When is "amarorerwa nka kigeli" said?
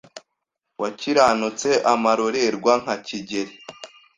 1.93-3.53